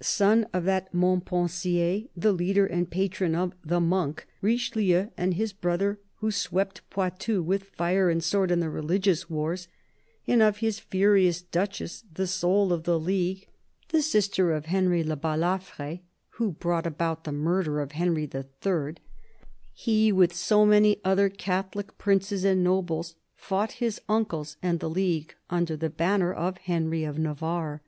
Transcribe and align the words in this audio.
Son 0.00 0.46
of 0.54 0.62
that 0.62 0.94
Mont 0.94 1.24
pensier, 1.24 2.08
the 2.16 2.30
leader 2.32 2.64
and 2.64 2.88
patron 2.92 3.34
of" 3.34 3.54
the 3.70 3.80
Monk" 3.80 4.24
Richelieu 4.40 5.08
and 5.16 5.34
his 5.34 5.52
brother, 5.52 5.98
who 6.20 6.30
swept 6.30 6.88
Poitou 6.90 7.42
with 7.42 7.64
fire 7.64 8.08
and 8.08 8.22
sword 8.22 8.52
in 8.52 8.60
the 8.60 8.70
religious 8.70 9.28
wars, 9.28 9.66
and 10.28 10.42
of 10.44 10.58
his 10.58 10.78
furious 10.78 11.42
Duchess, 11.42 12.04
the 12.14 12.28
soul 12.28 12.72
of 12.72 12.84
the 12.84 13.00
League, 13.00 13.48
the 13.88 14.00
sister 14.00 14.52
of 14.52 14.66
Henry 14.66 15.02
le 15.02 15.16
Balafre, 15.16 16.02
who 16.34 16.52
brought 16.52 16.86
about 16.86 17.24
the 17.24 17.32
murder 17.32 17.80
of 17.80 17.90
Henry 17.90 18.30
III., 18.32 18.94
he, 19.72 20.12
with 20.12 20.32
so 20.32 20.64
many 20.64 21.00
other 21.04 21.28
Catholic 21.28 21.98
princes 21.98 22.44
and 22.44 22.62
nobles, 22.62 23.16
fought 23.34 23.72
his 23.82 24.00
uncles 24.08 24.56
and 24.62 24.78
the 24.78 24.88
League 24.88 25.34
under 25.50 25.76
the 25.76 25.90
banner 25.90 26.32
of 26.32 26.58
Henry 26.58 27.02
of 27.02 27.18
Navarre. 27.18 27.82